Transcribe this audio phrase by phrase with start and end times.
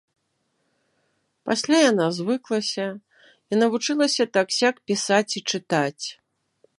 [1.49, 6.05] Пасля яна звыклася і навучылася так-сяк пісаць і чытаць.